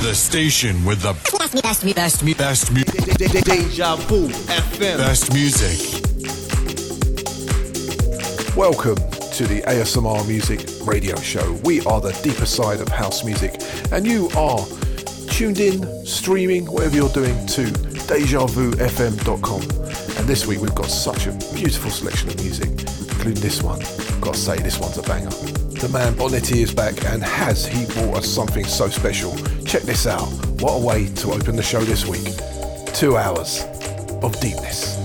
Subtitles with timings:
[0.00, 4.96] The station with the best, best, best, best, best, Deja Vu FM.
[4.96, 5.76] best music.
[8.56, 11.52] Welcome to the ASMR Music Radio Show.
[11.64, 13.60] We are the deeper side of house music,
[13.92, 14.64] and you are
[15.28, 17.64] tuned in, streaming, whatever you're doing, to
[18.08, 19.62] DejaVuFM.com.
[20.18, 23.80] And this week we've got such a beautiful selection of music, including this one.
[24.20, 25.30] Gotta say, this one's a banger.
[25.80, 29.34] The man Bonetti is back, and has he brought us something so special?
[29.70, 30.26] Check this out.
[30.60, 32.34] What a way to open the show this week.
[32.92, 33.62] Two hours
[34.20, 34.99] of deepness.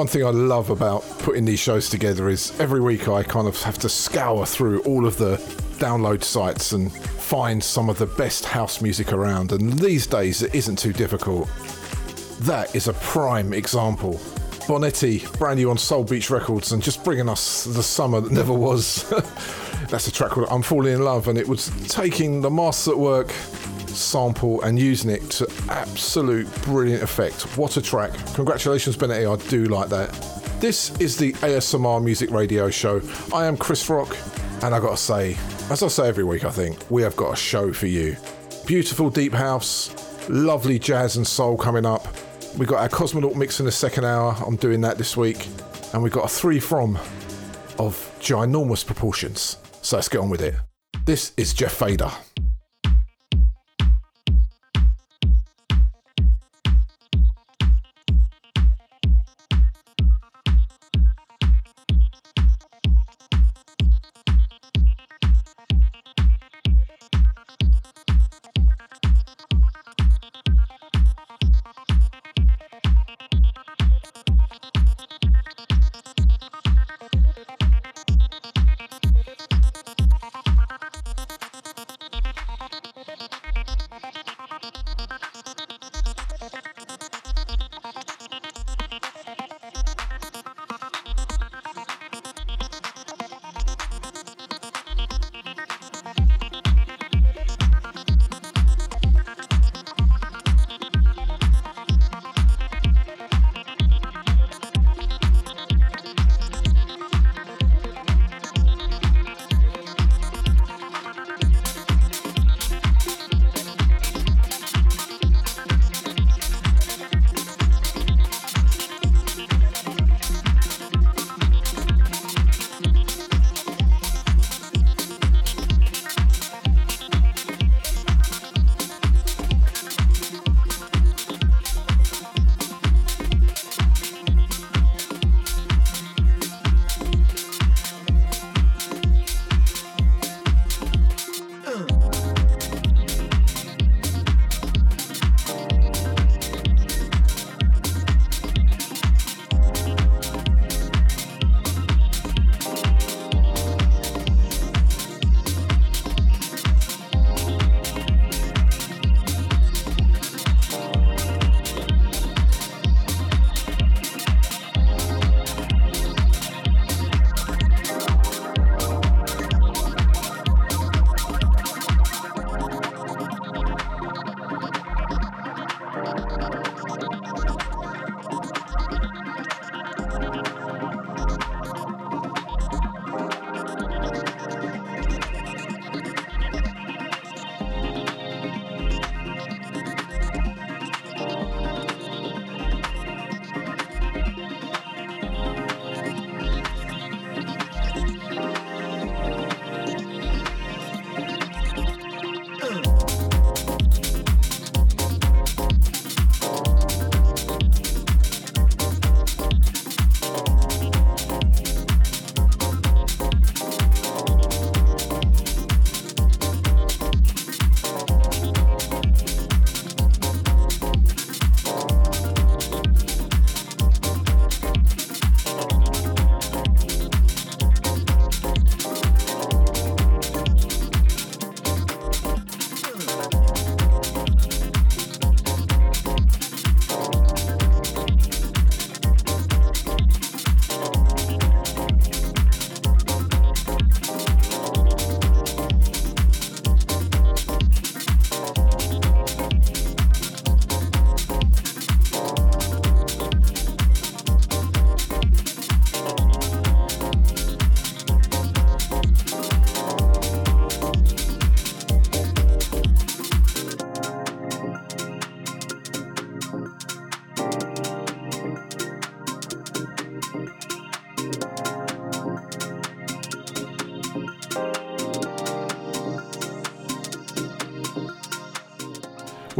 [0.00, 3.60] One thing I love about putting these shows together is every week I kind of
[3.60, 5.36] have to scour through all of the
[5.76, 9.52] download sites and find some of the best house music around.
[9.52, 11.50] And these days it isn't too difficult.
[12.40, 14.14] That is a prime example.
[14.66, 18.54] Bonetti, brand new on Soul Beach Records, and just bringing us the summer that never
[18.54, 19.06] was.
[19.90, 22.98] That's a track called I'm Falling in Love, and it was taking the Masters at
[22.98, 23.34] Work
[23.94, 27.42] sample and using it to absolute brilliant effect.
[27.56, 28.12] What a track.
[28.34, 29.30] Congratulations, Bonetti.
[29.30, 30.10] I do like that.
[30.60, 33.00] This is the ASMR Music Radio Show.
[33.32, 34.16] I am Chris Rock,
[34.62, 35.36] and I gotta say,
[35.70, 38.16] as I say every week, I think, we have got a show for you.
[38.66, 42.06] Beautiful deep house, lovely jazz and soul coming up.
[42.58, 44.36] We got our Cosmonaut mix in the second hour.
[44.46, 45.48] I'm doing that this week.
[45.92, 46.96] And we've got a three from
[47.78, 49.56] of ginormous proportions.
[49.82, 50.54] So let's get on with it.
[51.04, 52.10] This is Jeff Fader.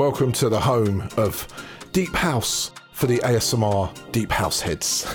[0.01, 1.47] Welcome to the home of
[1.93, 5.05] Deep House for the ASMR Deep House heads.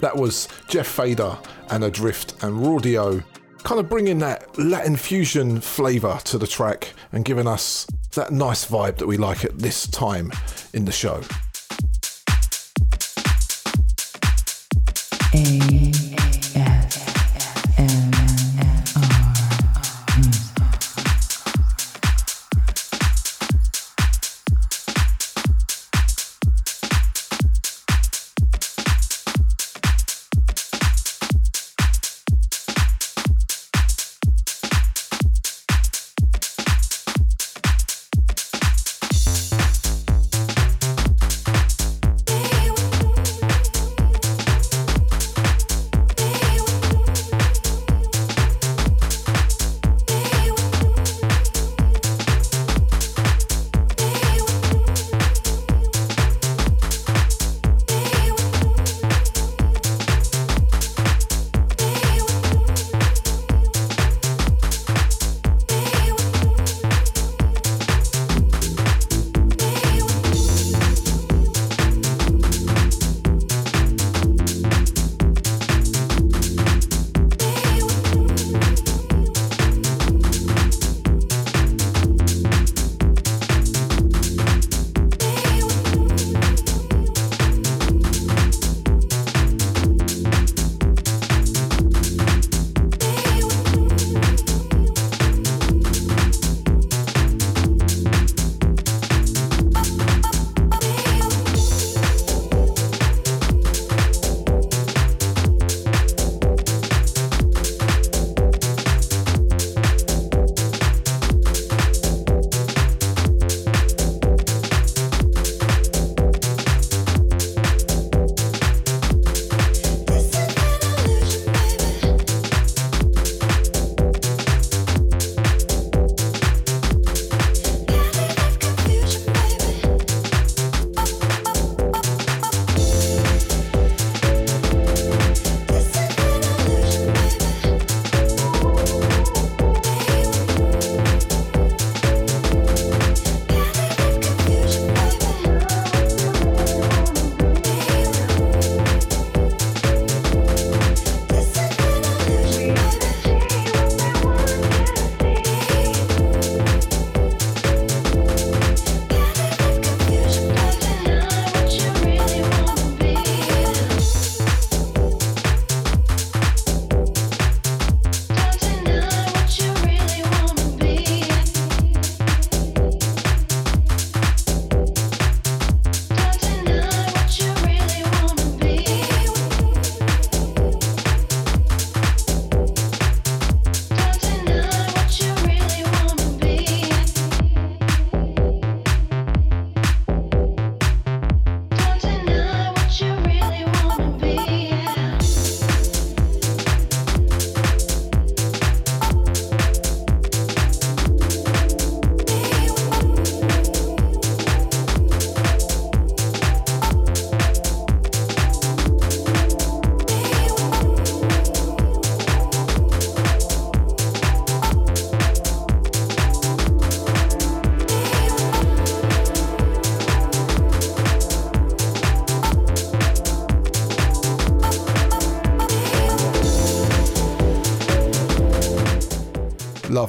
[0.00, 1.36] that was Jeff Fader
[1.68, 3.22] and Adrift and Raudio,
[3.64, 8.64] kind of bringing that Latin fusion flavour to the track and giving us that nice
[8.64, 10.32] vibe that we like at this time
[10.72, 11.20] in the show.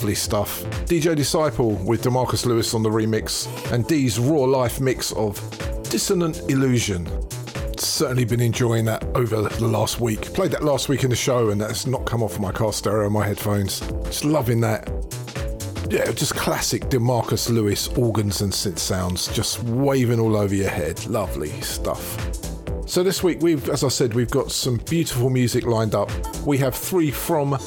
[0.04, 0.64] Lovely stuff.
[0.84, 5.40] DJ Disciple with Demarcus Lewis on the remix, and Dee's raw life mix of
[5.84, 7.08] Dissonant Illusion.
[7.78, 10.34] Certainly been enjoying that over the last week.
[10.34, 13.10] Played that last week in the show, and that's not come off my car stereo,
[13.10, 13.80] my headphones.
[14.04, 14.90] Just loving that.
[15.90, 21.06] Yeah, just classic Demarcus Lewis organs and synth sounds, just waving all over your head.
[21.06, 22.18] Lovely stuff.
[22.86, 26.12] So this week we've, as I said, we've got some beautiful music lined up.
[26.46, 27.58] We have three from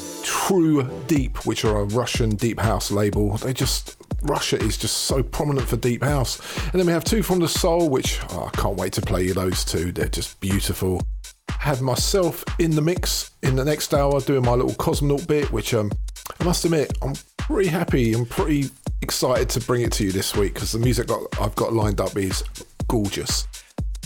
[0.47, 3.37] True Deep, which are a Russian deep house label.
[3.39, 6.41] They just Russia is just so prominent for deep house.
[6.67, 9.25] And then we have two from the Soul, which oh, I can't wait to play
[9.25, 9.91] you those two.
[9.91, 11.03] They're just beautiful.
[11.51, 15.75] Have myself in the mix in the next hour doing my little Cosmonaut bit, which
[15.75, 15.91] um,
[16.39, 18.15] I must admit I'm pretty happy.
[18.15, 18.71] I'm pretty
[19.03, 22.01] excited to bring it to you this week because the music got, I've got lined
[22.01, 22.45] up is
[22.87, 23.49] gorgeous.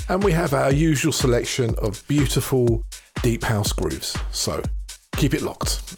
[0.08, 2.82] And we have our usual selection of beautiful
[3.22, 4.16] deep house grooves.
[4.30, 4.62] So
[5.16, 5.96] keep it locked.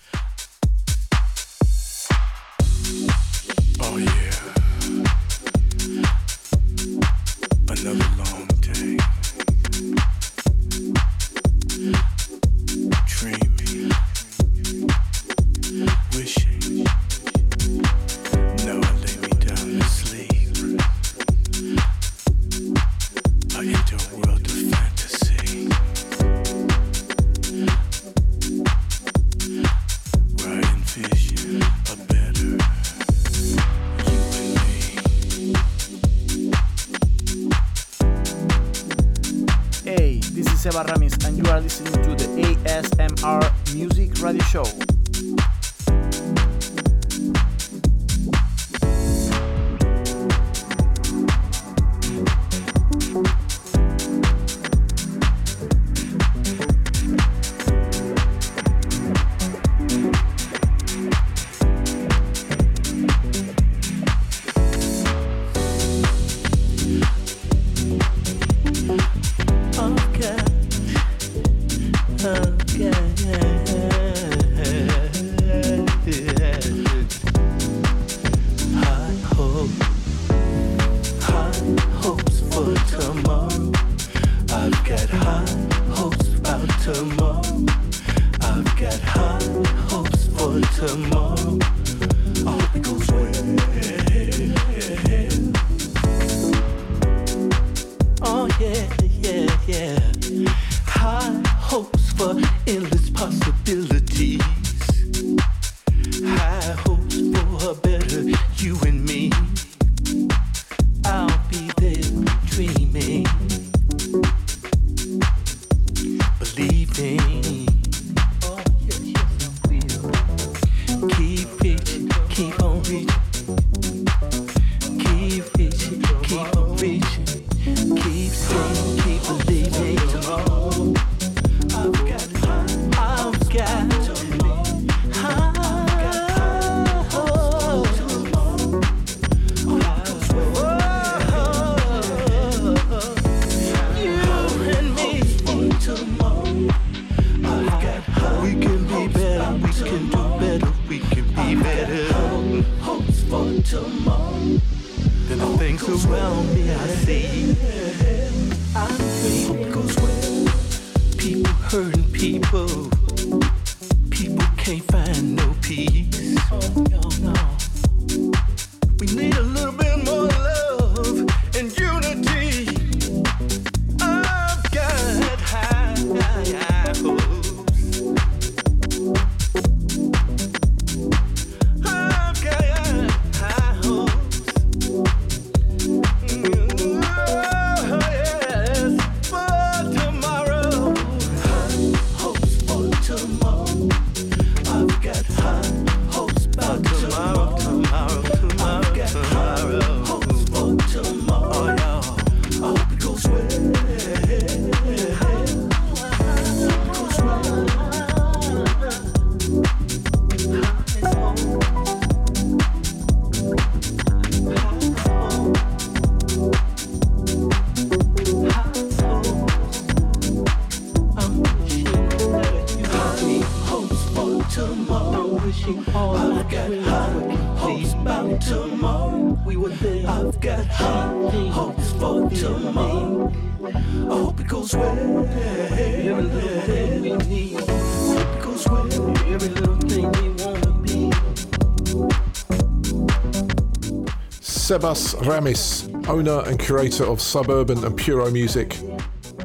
[244.83, 248.77] Sebas Ramis, owner and curator of Suburban and Puro Music,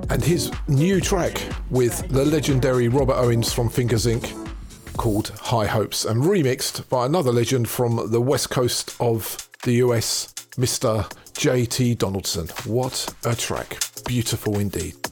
[0.10, 4.34] and his new track with the legendary Robert Owens from Fingers Inc.
[4.98, 10.34] called High Hopes and remixed by another legend from the west coast of the US,
[10.58, 11.08] Mr.
[11.34, 12.48] JT Donaldson.
[12.66, 13.78] What a track!
[14.08, 15.07] Beautiful indeed.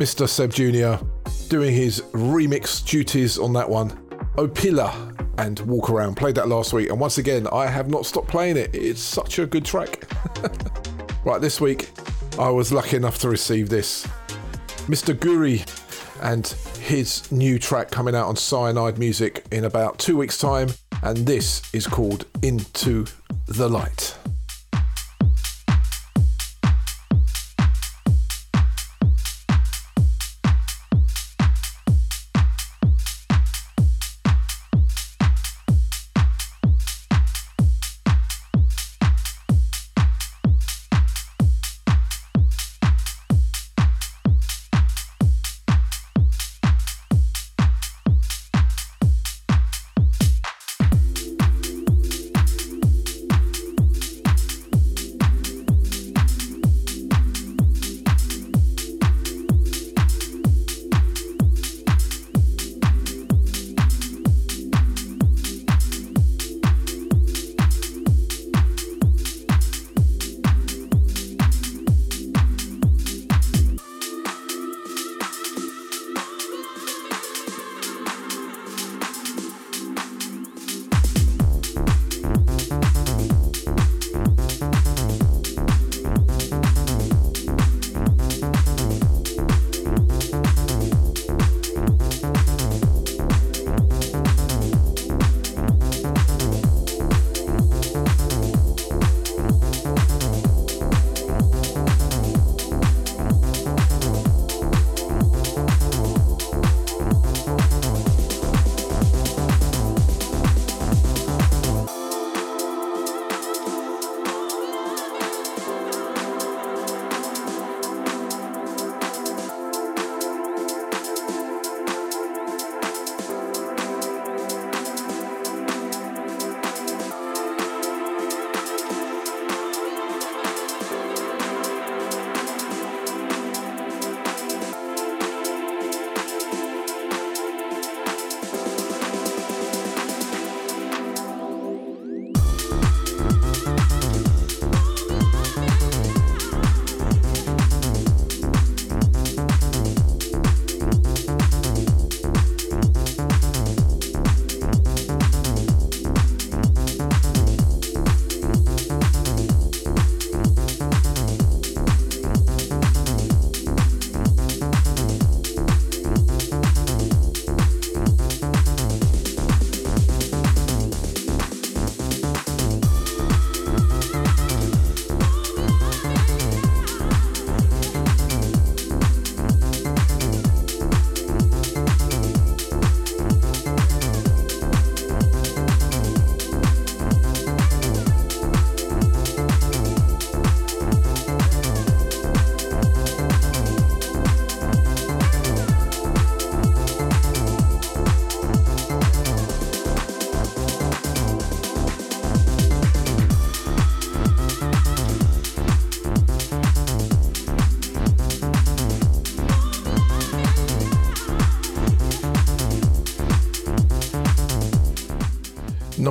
[0.00, 0.26] Mr.
[0.26, 1.04] Seb Jr.
[1.50, 3.90] doing his remix duties on that one.
[4.36, 6.14] Opila and Walk Around.
[6.14, 8.74] Played that last week, and once again, I have not stopped playing it.
[8.74, 10.10] It's such a good track.
[11.26, 11.90] right, this week,
[12.38, 14.06] I was lucky enough to receive this.
[14.88, 15.14] Mr.
[15.14, 15.68] Guri
[16.22, 16.46] and
[16.80, 20.70] his new track coming out on Cyanide Music in about two weeks' time,
[21.02, 23.04] and this is called Into
[23.48, 23.99] the Light.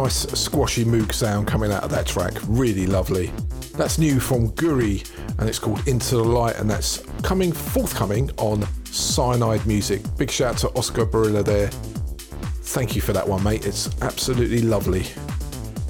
[0.09, 2.33] Nice squashy moog sound coming out of that track.
[2.47, 3.27] Really lovely.
[3.75, 8.67] That's new from Guri and it's called Into the Light and that's coming forthcoming on
[8.85, 10.01] Cyanide Music.
[10.17, 11.67] Big shout to Oscar Barilla there.
[11.67, 13.67] Thank you for that one, mate.
[13.67, 15.03] It's absolutely lovely.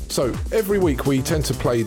[0.10, 1.86] So every week we tend to play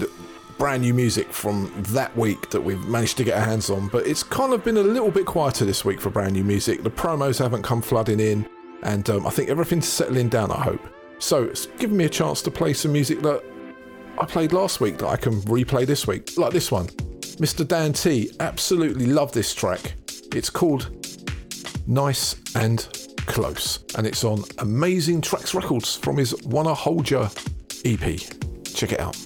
[0.56, 4.06] brand new music from that week that we've managed to get our hands on, but
[4.06, 6.82] it's kind of been a little bit quieter this week for brand new music.
[6.82, 8.48] The promos haven't come flooding in,
[8.84, 10.80] and um, I think everything's settling down, I hope.
[11.22, 13.44] So it's given me a chance to play some music that
[14.18, 16.88] I played last week that I can replay this week, like this one.
[17.38, 17.66] Mr.
[17.66, 19.94] Dan T, absolutely love this track.
[20.34, 20.90] It's called
[21.86, 22.88] Nice and
[23.26, 27.28] Close, and it's on Amazing Tracks Records from his Wanna Hold Ya
[27.84, 28.18] EP.
[28.74, 29.16] Check it out.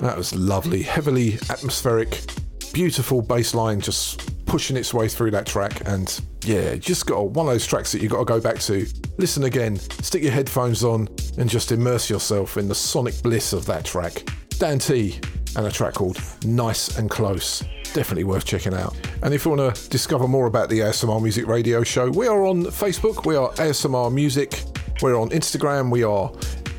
[0.00, 2.22] That was lovely, heavily atmospheric,
[2.72, 5.86] beautiful bass line just pushing its way through that track.
[5.86, 8.86] And yeah, just got one of those tracks that you got to go back to,
[9.18, 13.66] listen again, stick your headphones on, and just immerse yourself in the sonic bliss of
[13.66, 14.24] that track.
[14.58, 15.20] Dan T
[15.56, 17.62] and a track called Nice and Close.
[17.92, 18.96] Definitely worth checking out.
[19.22, 22.46] And if you want to discover more about the ASMR Music Radio Show, we are
[22.46, 24.62] on Facebook, we are ASMR Music,
[25.02, 26.30] we're on Instagram, we are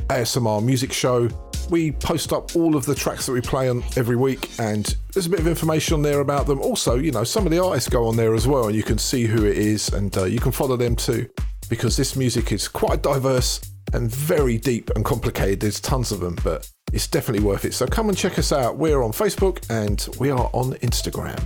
[0.09, 1.29] ASMR Music Show
[1.71, 5.25] we post up all of the tracks that we play on every week, and there's
[5.25, 6.59] a bit of information on there about them.
[6.59, 8.97] Also, you know, some of the artists go on there as well, and you can
[8.97, 11.27] see who it is, and uh, you can follow them too,
[11.69, 13.61] because this music is quite diverse
[13.93, 15.61] and very deep and complicated.
[15.61, 17.73] There's tons of them, but it's definitely worth it.
[17.73, 18.77] So come and check us out.
[18.77, 21.41] We're on Facebook and we are on Instagram.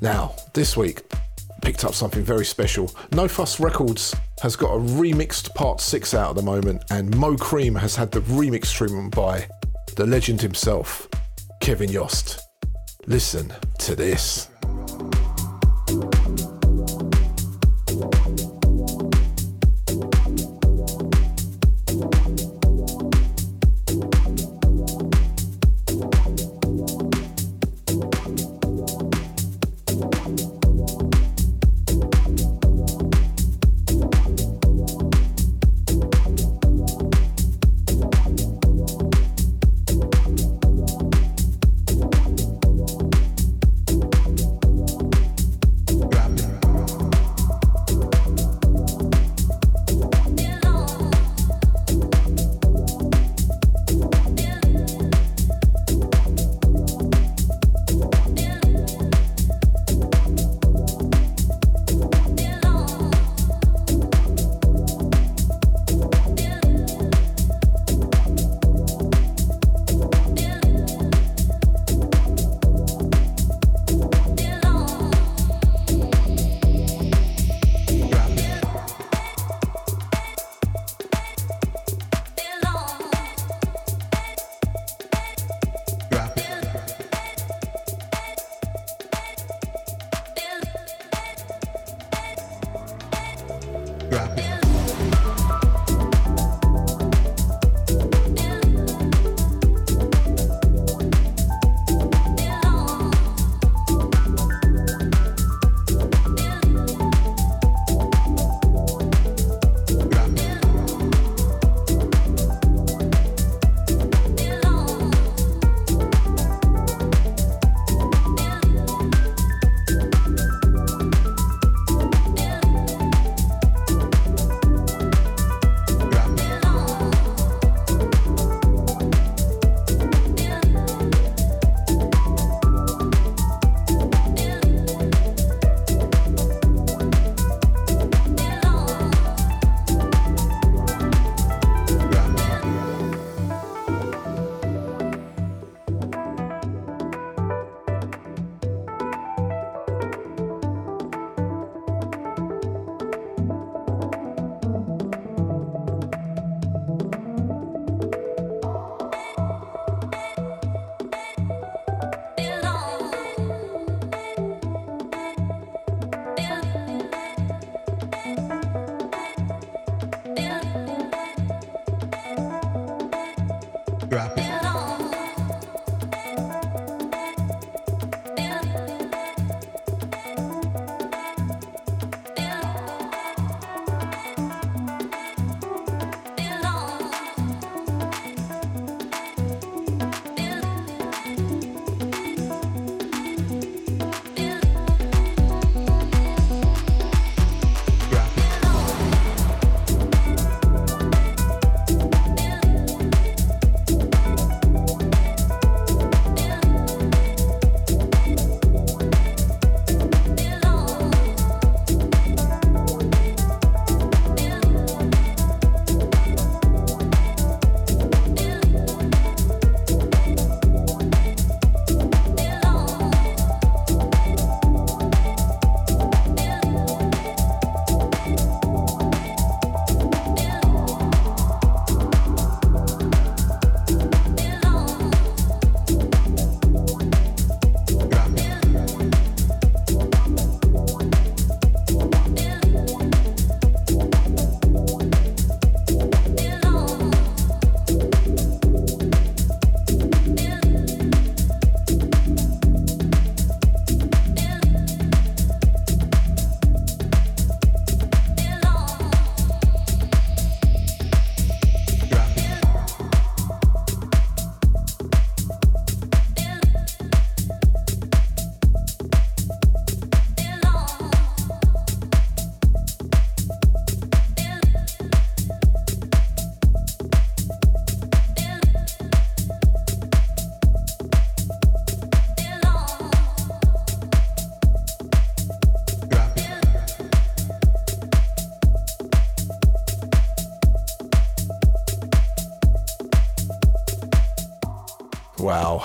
[0.00, 1.02] Now, this week,
[1.62, 2.94] picked up something very special.
[3.12, 4.14] No Fuss Records
[4.46, 8.12] has got a remixed part 6 out at the moment, and Mo Cream has had
[8.12, 9.44] the remix treatment by
[9.96, 11.08] the legend himself,
[11.60, 12.48] Kevin Yost.
[13.08, 14.48] Listen to this.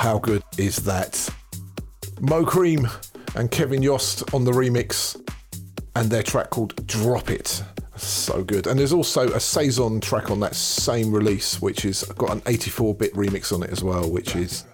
[0.01, 1.29] How good is that?
[2.21, 2.87] Mo Cream
[3.35, 5.15] and Kevin Yost on the remix,
[5.95, 7.63] and their track called Drop It.
[7.97, 8.65] So good.
[8.65, 12.95] And there's also a Saison track on that same release, which is got an 84
[12.95, 14.65] bit remix on it as well, which is,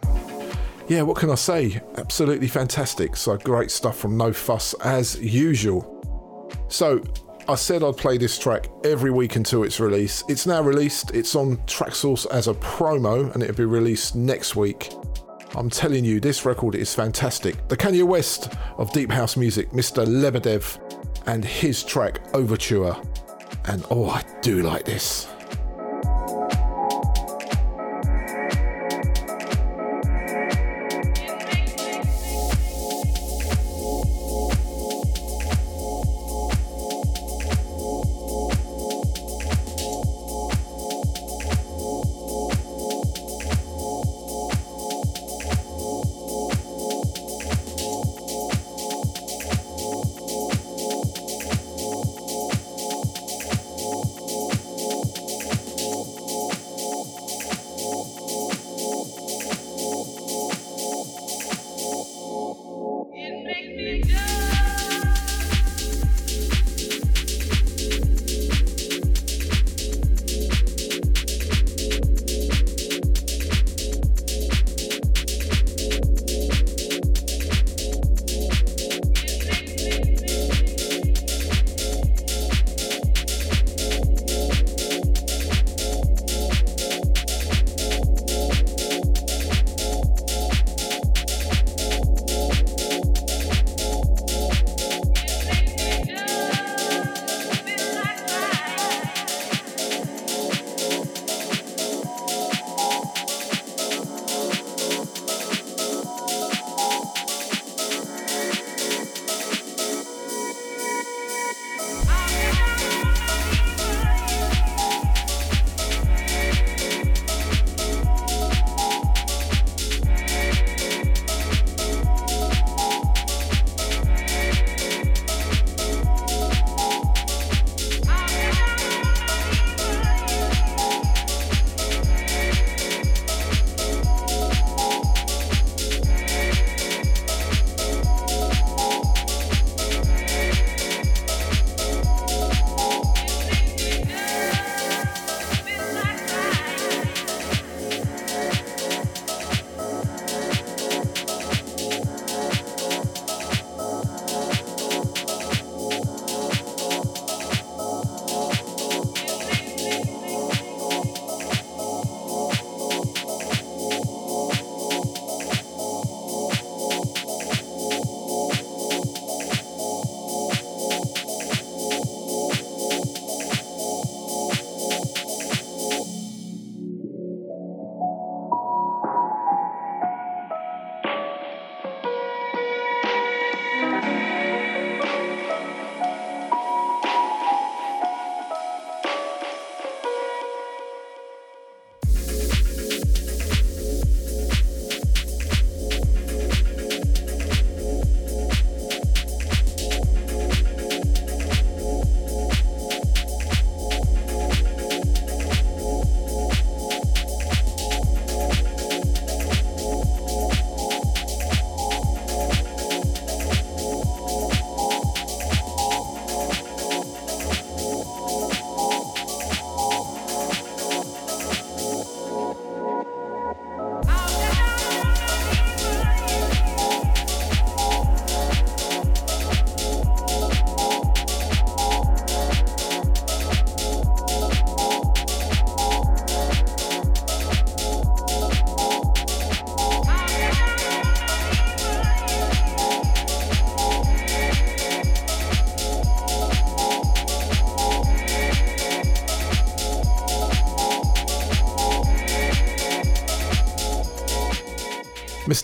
[0.88, 1.82] yeah, what can I say?
[1.97, 3.17] Absolutely fantastic.
[3.17, 6.55] So great stuff from No Fuss as usual.
[6.69, 7.03] So
[7.49, 10.23] I said I'd play this track every week until its release.
[10.30, 14.89] It's now released, it's on Traxsource as a promo, and it'll be released next week.
[15.56, 17.68] I'm telling you, this record is fantastic.
[17.68, 20.06] The Kanye West of Deep House music, Mr.
[20.06, 20.80] Lebedev,
[21.26, 22.95] and his track Overture.
[23.66, 25.28] And oh, I do like this.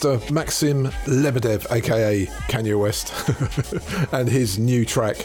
[0.04, 0.32] Mr.
[0.32, 3.14] Maxim Lebedev, aka Kanye West,
[4.14, 5.16] and his new track,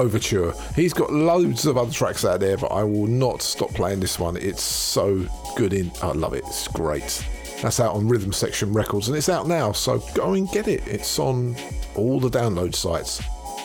[0.00, 0.52] Overture.
[0.74, 4.18] He's got loads of other tracks out there, but I will not stop playing this
[4.18, 4.36] one.
[4.36, 5.24] It's so
[5.56, 5.92] good in.
[6.02, 6.42] I love it.
[6.48, 7.24] It's great.
[7.62, 10.84] That's out on Rhythm Section Records, and it's out now, so go and get it.
[10.88, 11.54] It's on
[11.94, 13.22] all the download sites.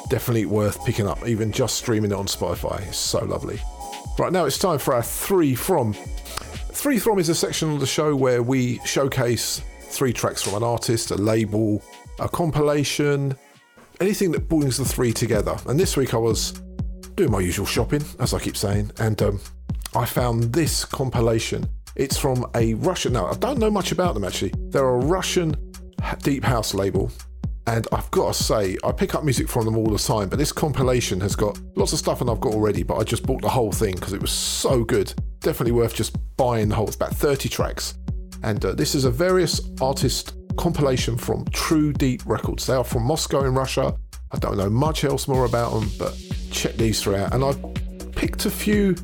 [0.09, 2.87] Definitely worth picking up, even just streaming it on Spotify.
[2.87, 3.59] It's so lovely.
[4.19, 5.93] Right now, it's time for our three from.
[5.93, 9.63] Three from is a section of the show where we showcase
[9.99, 11.83] three tracks from an artist, a label,
[12.19, 13.35] a compilation,
[13.99, 15.57] anything that brings the three together.
[15.67, 16.53] And this week I was
[17.15, 19.41] doing my usual shopping, as I keep saying, and um,
[19.93, 21.67] I found this compilation.
[21.97, 23.11] It's from a Russian.
[23.11, 24.53] Now I don't know much about them actually.
[24.69, 25.53] They're a Russian
[26.23, 27.11] deep house label
[27.67, 30.39] and I've got to say, I pick up music from them all the time, but
[30.39, 33.41] this compilation has got lots of stuff and I've got already, but I just bought
[33.41, 35.13] the whole thing because it was so good.
[35.41, 36.87] Definitely worth just buying the whole.
[36.87, 37.95] It's about 30 tracks.
[38.43, 42.65] And uh, this is a various artist compilation from True Deep Records.
[42.65, 43.95] They are from Moscow in Russia.
[44.31, 46.17] I don't know much else more about them, but
[46.51, 47.33] check these three out.
[47.33, 47.59] And I've
[48.13, 48.95] picked a few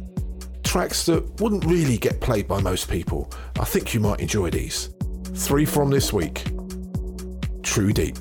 [0.63, 3.31] tracks that wouldn't really get played by most people.
[3.59, 4.89] I think you might enjoy these.
[5.33, 6.45] Three from this week
[7.63, 8.17] True Deep.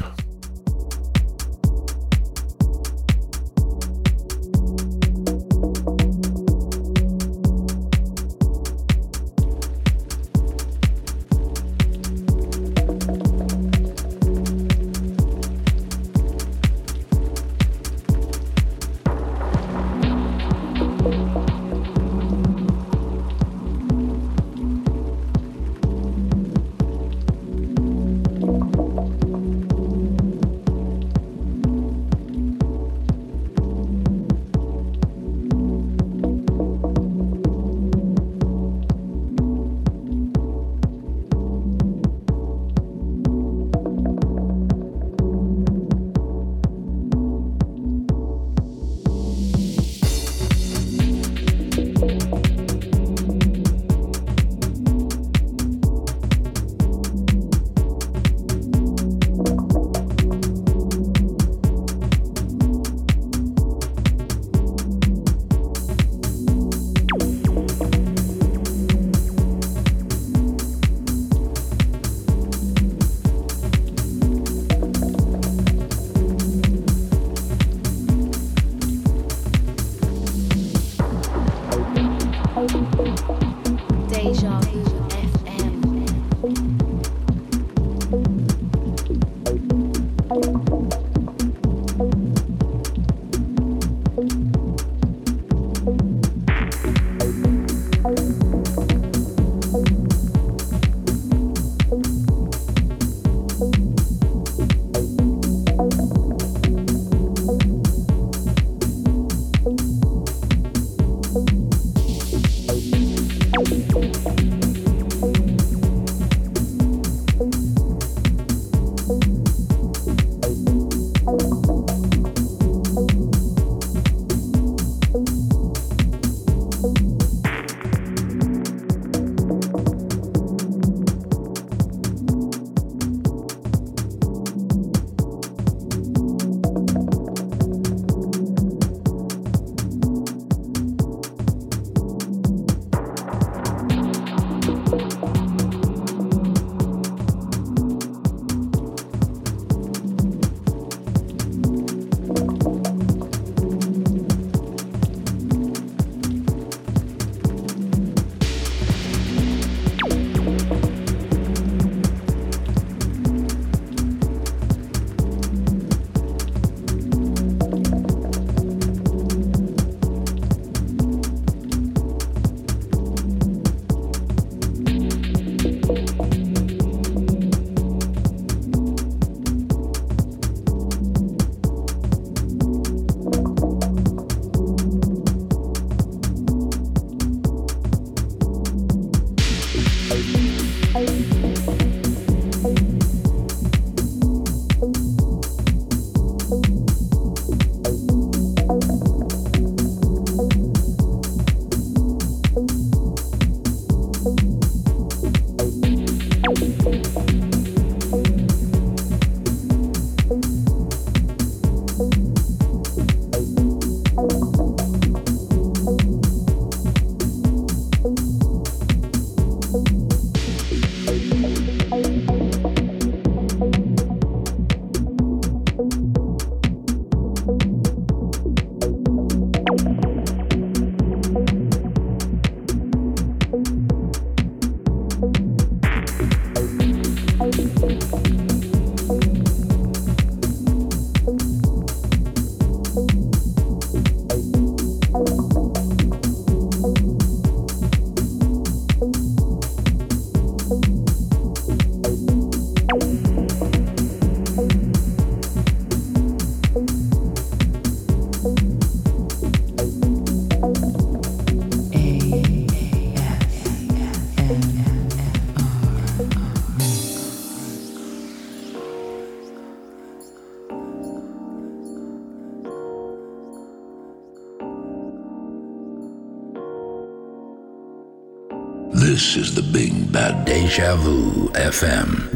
[279.34, 282.30] This is the Big Bad Deja Vu FM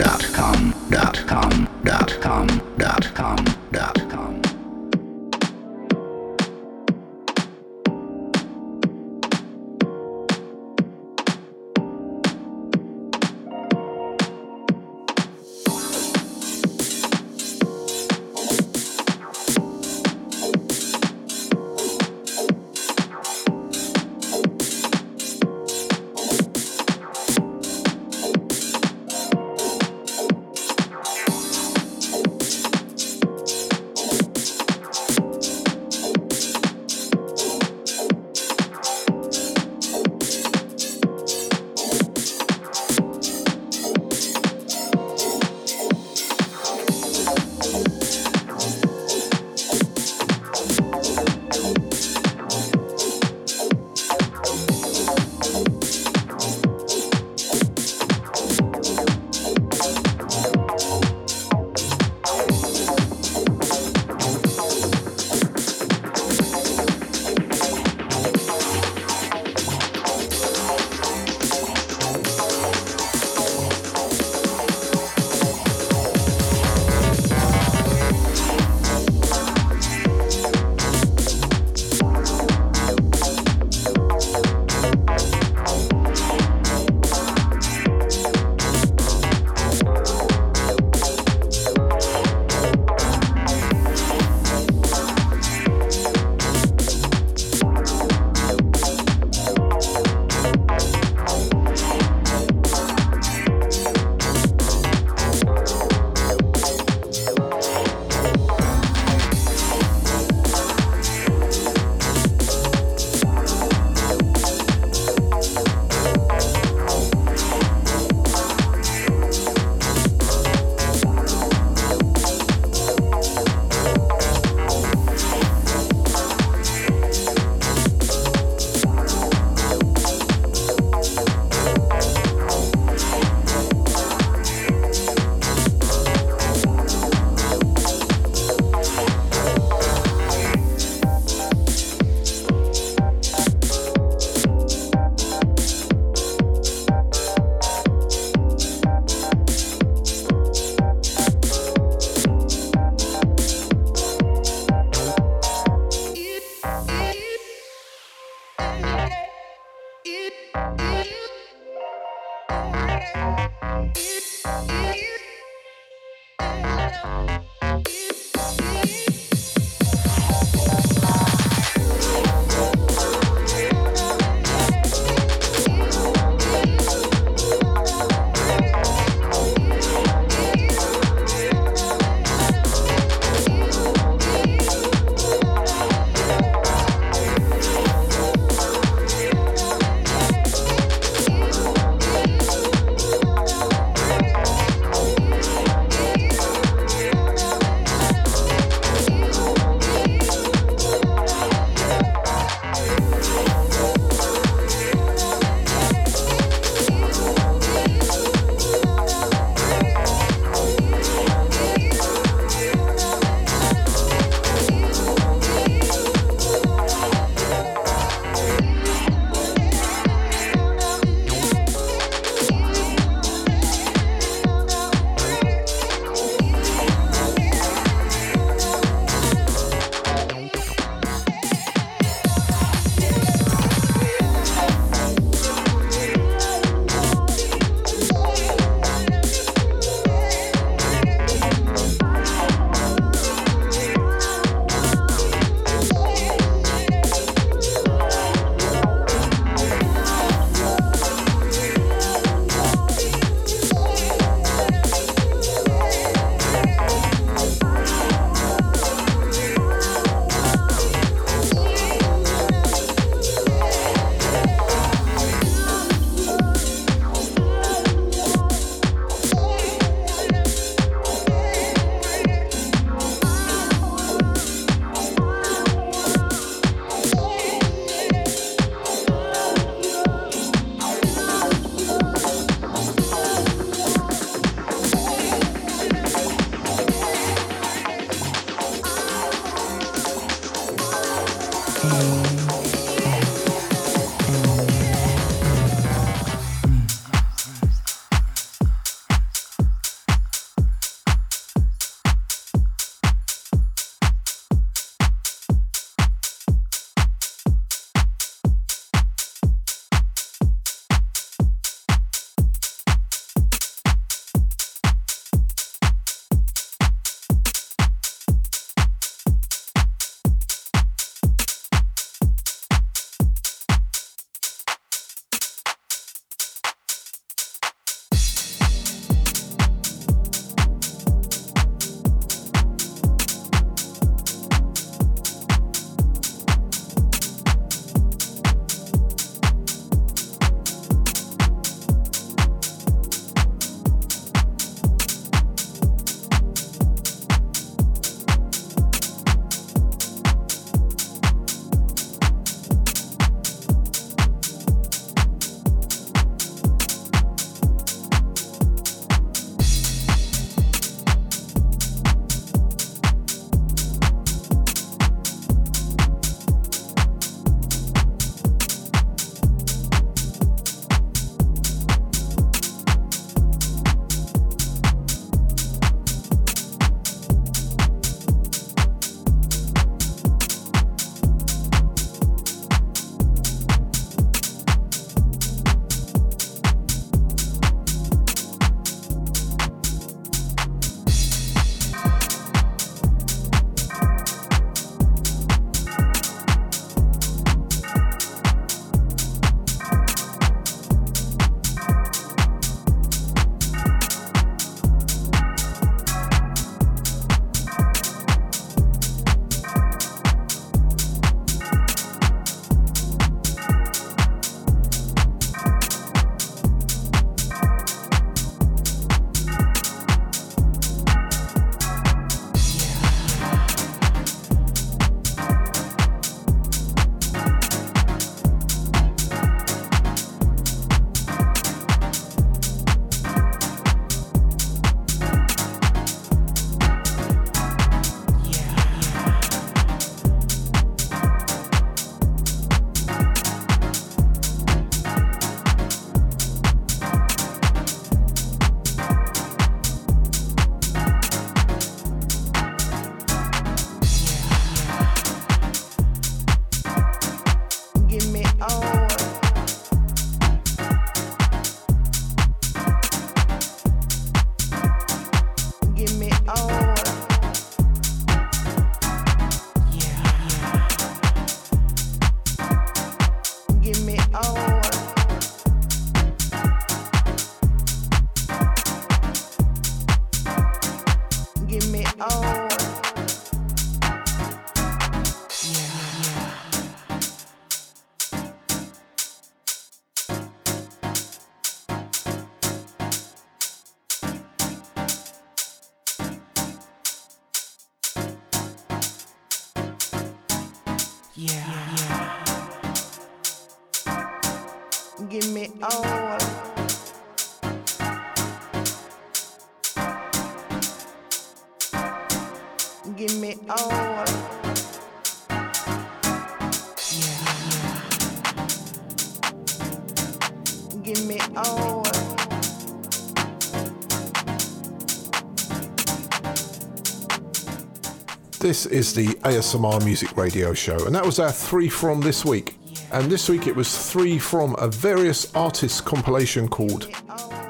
[528.78, 532.76] This is the ASMR Music Radio Show, and that was our three from this week.
[533.10, 537.12] And this week it was three from a various artists compilation called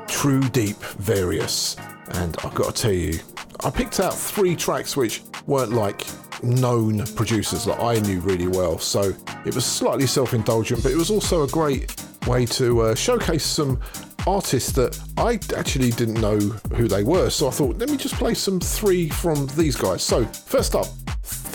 [0.06, 1.78] True Deep Various.
[2.10, 3.20] And I've got to tell you,
[3.64, 6.04] I picked out three tracks which weren't like
[6.42, 8.78] known producers that I knew really well.
[8.78, 9.14] So
[9.46, 11.90] it was slightly self indulgent, but it was also a great
[12.26, 13.80] way to uh, showcase some
[14.26, 16.38] artists that I actually didn't know
[16.76, 17.30] who they were.
[17.30, 20.02] So I thought, let me just play some three from these guys.
[20.02, 20.86] So, first up,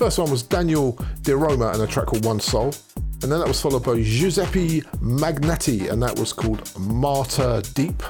[0.04, 2.74] first one was Daniel De Roma and a track called One Soul.
[3.22, 8.04] And then that was followed by Giuseppe Magnati and that was called Marta Deep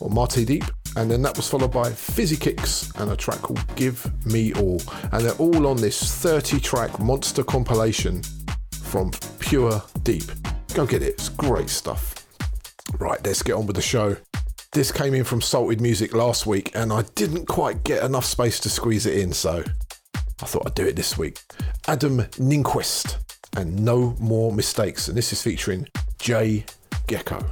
[0.00, 0.64] or Marty Deep.
[0.96, 4.80] And then that was followed by Fizzy Kicks and a track called Give Me All.
[5.12, 8.22] And they're all on this 30 track monster compilation
[8.82, 10.24] from True Deep.
[10.72, 12.26] Go get it, it's great stuff.
[12.98, 14.16] Right, let's get on with the show.
[14.72, 18.58] This came in from Salted Music last week, and I didn't quite get enough space
[18.60, 19.62] to squeeze it in, so
[20.40, 21.40] I thought I'd do it this week.
[21.86, 23.16] Adam Nyquist
[23.56, 26.64] and No More Mistakes, and this is featuring Jay
[27.06, 27.44] Gecko.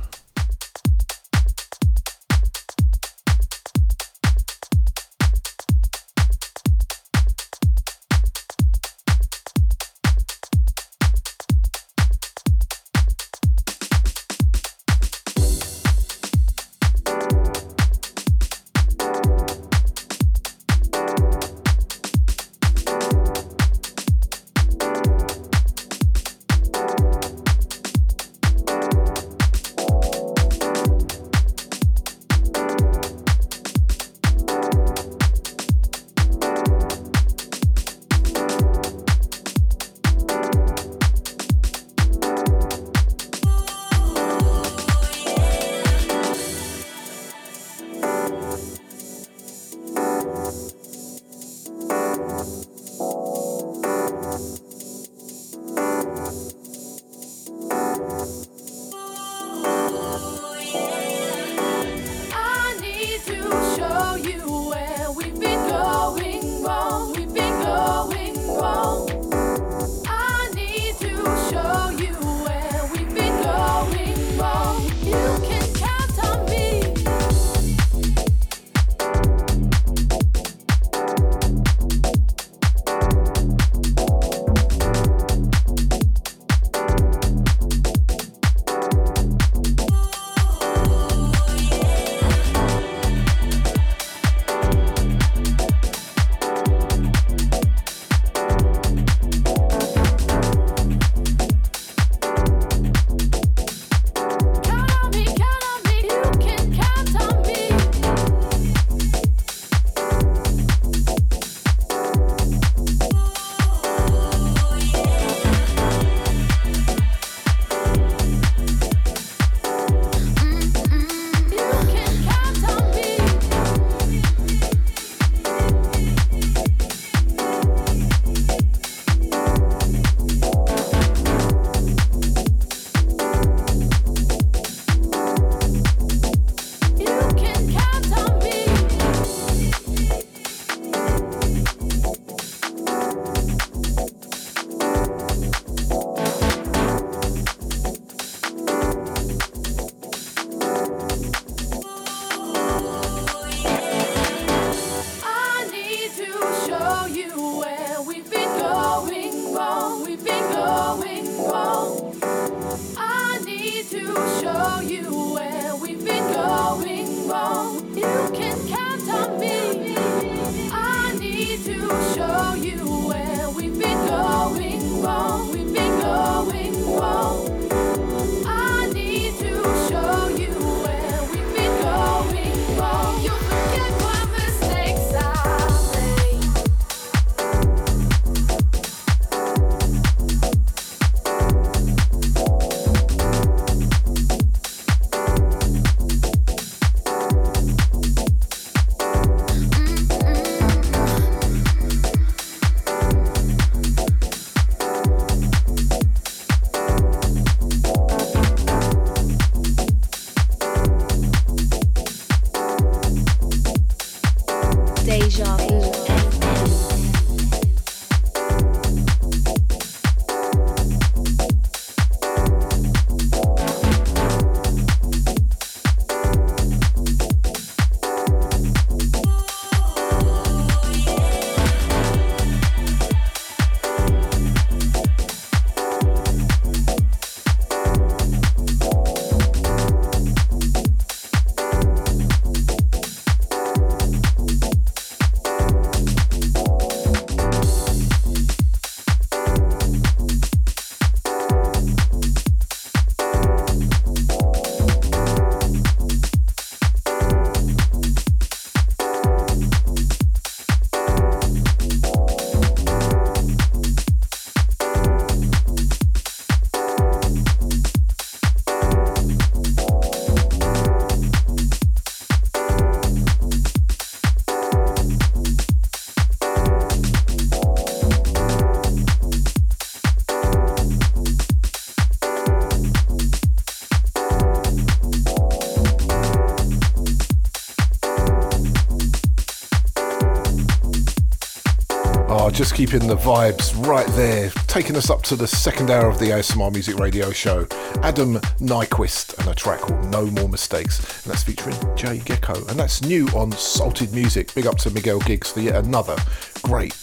[292.77, 296.71] Keeping the vibes right there, taking us up to the second hour of the ASMR
[296.71, 297.67] Music Radio Show.
[298.03, 302.79] Adam Nyquist and a track called No More Mistakes, and that's featuring Jay Gecko, and
[302.79, 304.55] that's new on Salted Music.
[304.55, 306.17] Big up to Miguel Migs for yet another
[306.65, 306.95] great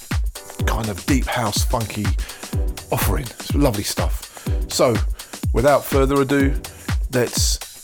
[0.67, 2.05] kind of deep house funky
[2.91, 3.25] offering.
[3.25, 4.47] It's lovely stuff.
[4.71, 4.95] So,
[5.53, 6.53] without further ado,
[7.13, 7.81] let's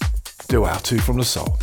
[0.47, 1.57] do our two from the soul.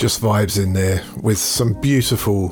[0.00, 2.48] Just vibes in there with some beautiful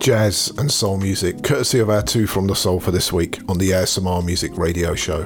[0.00, 3.56] jazz and soul music, courtesy of our two from the soul for this week on
[3.56, 5.22] the ASMR Music Radio Show.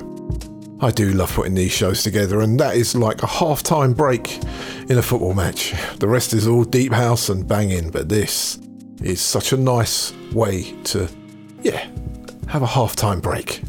[0.80, 4.40] I do love putting these shows together, and that is like a half time break
[4.88, 5.74] in a football match.
[5.98, 8.60] The rest is all deep house and banging, but this
[9.02, 11.08] is such a nice way to,
[11.62, 11.88] yeah,
[12.46, 13.62] have a half time break.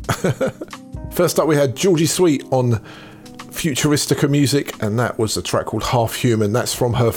[1.11, 2.73] First up, we had Georgie Sweet on
[3.49, 6.53] Futuristica Music, and that was a track called Half Human.
[6.53, 7.11] That's from her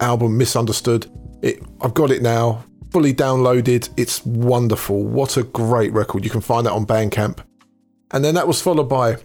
[0.00, 1.06] album Misunderstood.
[1.42, 3.88] It, I've got it now, fully downloaded.
[3.96, 5.04] It's wonderful.
[5.04, 6.24] What a great record.
[6.24, 7.40] You can find that on Bandcamp.
[8.10, 9.16] And then that was followed by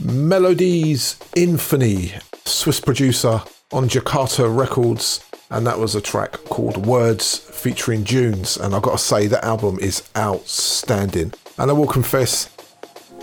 [0.00, 3.42] Melodies Infamy, Swiss producer
[3.72, 5.24] on Jakarta Records.
[5.50, 8.56] And that was a track called Words featuring Junes.
[8.56, 11.32] And I've got to say, that album is outstanding.
[11.58, 12.48] And I will confess,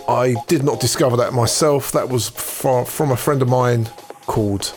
[0.08, 1.92] I did not discover that myself.
[1.92, 3.90] That was from a friend of mine
[4.28, 4.74] called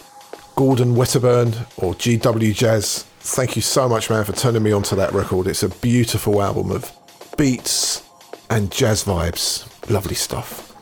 [0.57, 3.05] Gordon Wetterburn or GW Jazz.
[3.21, 5.47] Thank you so much, man, for turning me onto that record.
[5.47, 6.93] It's a beautiful album of
[7.37, 8.03] beats
[8.51, 9.69] and jazz vibes.
[9.91, 10.74] Lovely stuff.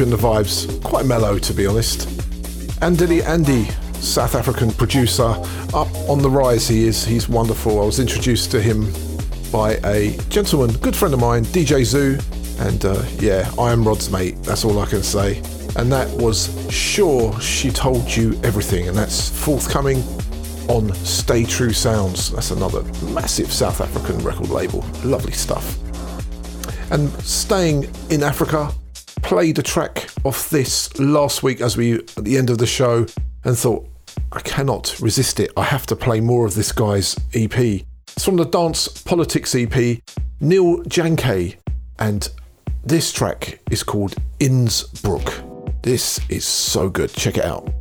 [0.00, 2.08] Keeping the vibes quite mellow, to be honest.
[2.80, 3.64] Andile Andy,
[4.00, 5.34] South African producer,
[5.74, 7.04] up on the rise he is.
[7.04, 7.82] He's wonderful.
[7.82, 8.90] I was introduced to him
[9.52, 12.18] by a gentleman, good friend of mine, DJ Zoo.
[12.60, 15.36] And uh, yeah, I am Rod's mate, that's all I can say.
[15.76, 19.98] And that was Sure She Told You Everything, and that's forthcoming
[20.70, 22.30] on Stay True Sounds.
[22.30, 24.80] That's another massive South African record label.
[25.04, 25.76] Lovely stuff.
[26.90, 28.72] And staying in Africa,
[29.30, 33.06] played a track off this last week as we at the end of the show
[33.44, 33.88] and thought
[34.32, 35.52] I cannot resist it.
[35.56, 37.56] I have to play more of this guy's EP.
[37.56, 40.00] It's from the Dance Politics EP,
[40.40, 41.54] Neil Janke,
[42.00, 42.28] and
[42.82, 45.32] this track is called Innsbruck.
[45.80, 47.12] This is so good.
[47.12, 47.72] Check it out.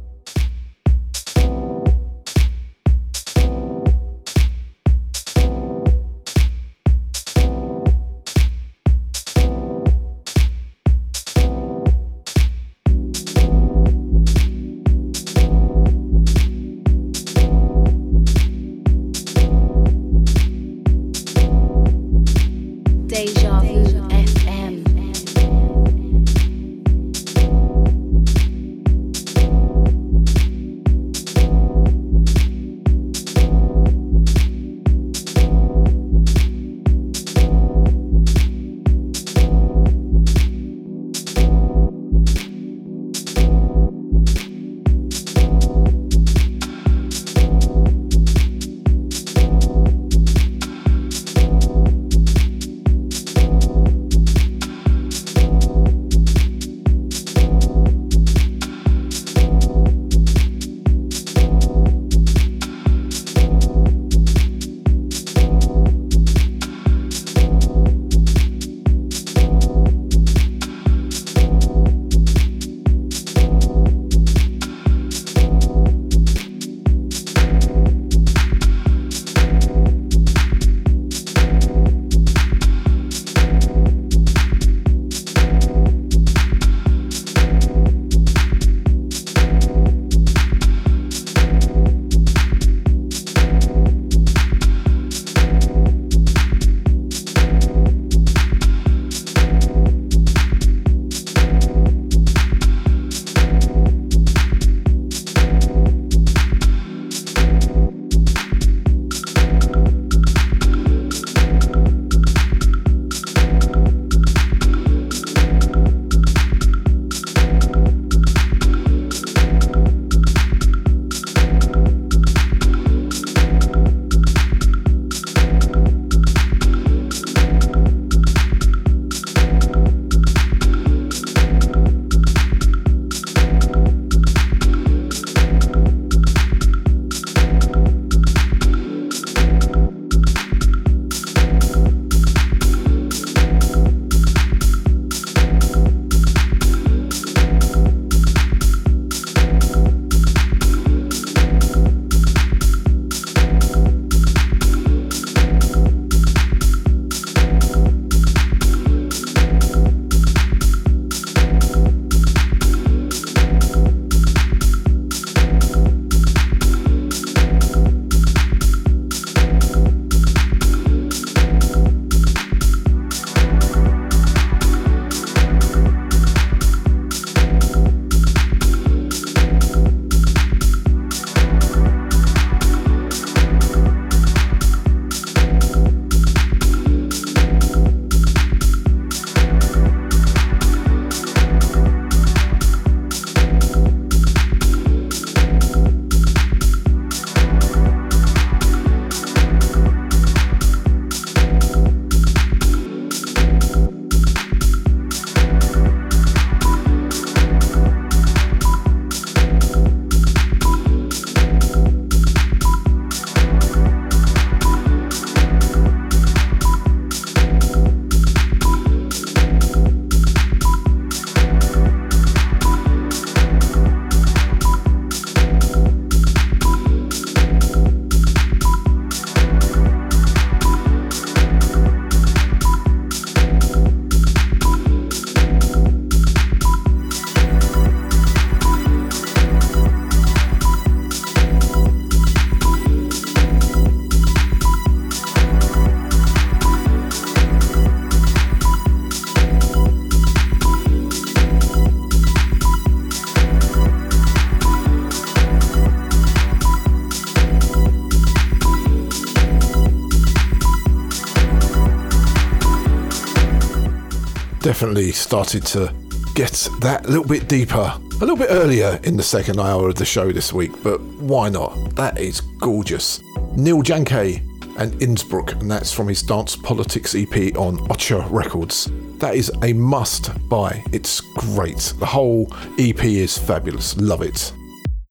[264.79, 265.93] Definitely started to
[266.35, 269.95] get that a little bit deeper, a little bit earlier in the second hour of
[269.95, 271.97] the show this week, but why not?
[271.97, 273.21] That is gorgeous.
[273.57, 274.41] Neil Janke
[274.77, 278.89] and Innsbruck, and that's from his Dance Politics EP on Ocha Records.
[279.17, 280.81] That is a must buy.
[280.93, 281.93] It's great.
[281.99, 282.47] The whole
[282.79, 283.97] EP is fabulous.
[283.97, 284.53] Love it.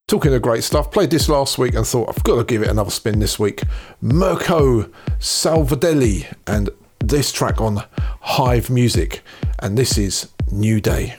[0.07, 2.69] Talking of great stuff, played this last week and thought I've got to give it
[2.69, 3.61] another spin this week.
[4.01, 4.89] Mirko
[5.19, 7.83] Salvadelli and this track on
[8.21, 9.21] Hive Music,
[9.61, 11.15] and this is New Day.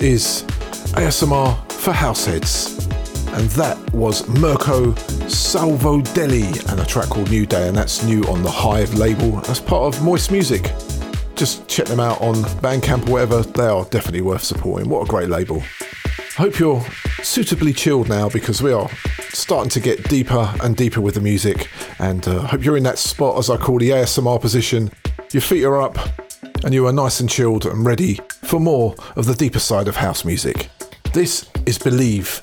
[0.00, 0.44] Is
[0.96, 2.78] ASMR for Househeads.
[3.36, 4.92] And that was Mirko
[5.28, 9.60] Salvodelli and a track called New Day, and that's new on the Hive label as
[9.60, 10.72] part of Moist Music.
[11.34, 14.88] Just check them out on Bandcamp or whatever, they are definitely worth supporting.
[14.88, 15.62] What a great label.
[16.34, 16.82] Hope you're
[17.22, 18.88] suitably chilled now because we are
[19.28, 21.68] starting to get deeper and deeper with the music,
[21.98, 24.90] and uh, hope you're in that spot as I call the ASMR position.
[25.30, 25.98] Your feet are up,
[26.64, 28.18] and you are nice and chilled and ready
[28.50, 30.70] for more of the deeper side of house music.
[31.12, 32.40] This is Believe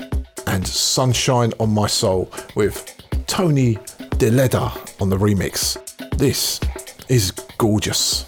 [0.47, 2.95] and Sunshine on My Soul with
[3.27, 3.75] Tony
[4.15, 5.77] Deleda on the remix.
[6.17, 6.61] This
[7.09, 8.26] is gorgeous.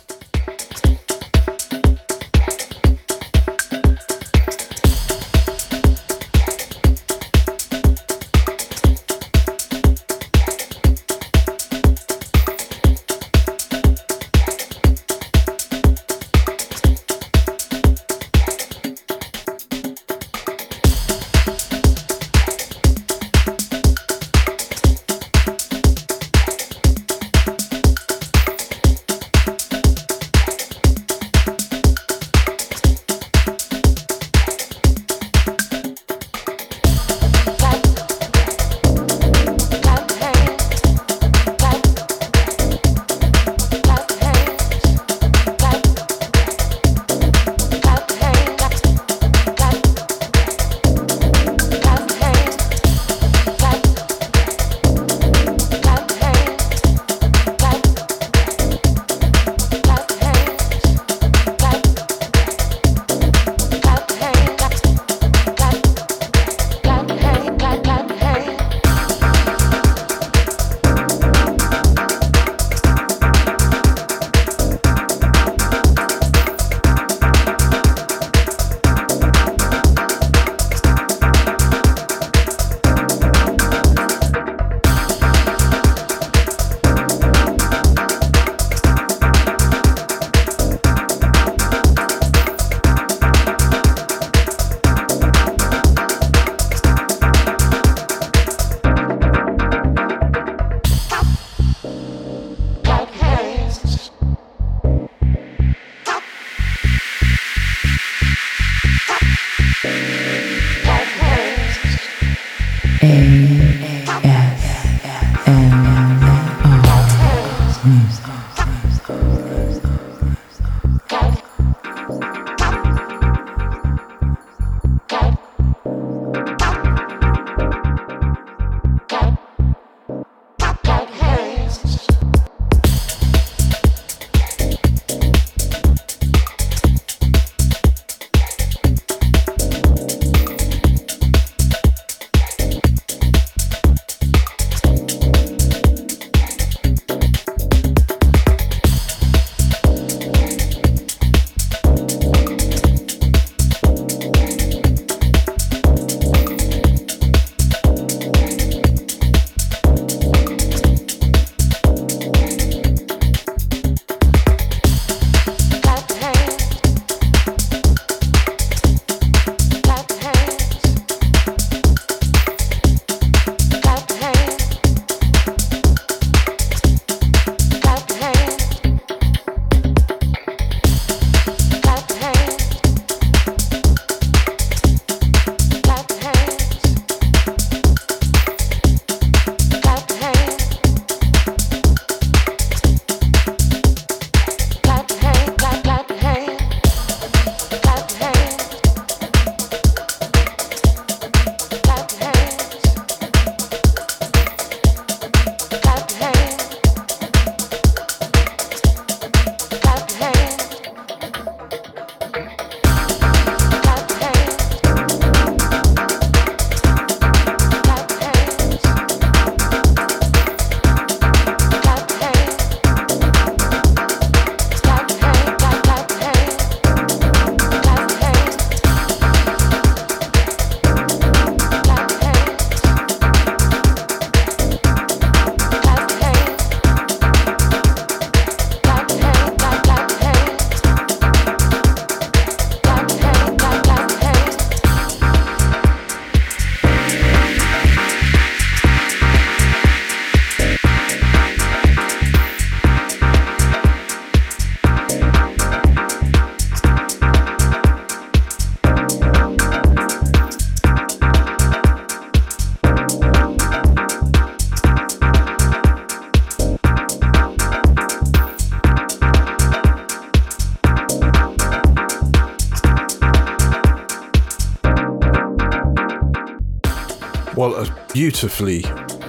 [278.19, 278.83] Beautifully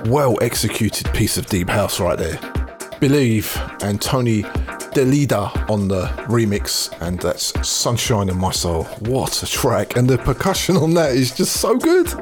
[0.06, 2.40] well executed piece of deep house right there.
[2.98, 4.42] Believe and Tony
[4.92, 8.82] Delida on the remix, and that's Sunshine in My Soul.
[9.06, 9.96] What a track!
[9.96, 12.12] And the percussion on that is just so good.